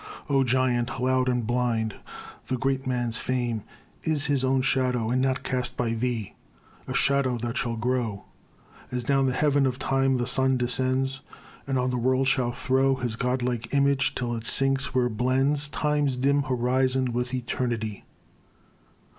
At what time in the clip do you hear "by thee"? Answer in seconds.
5.77-6.33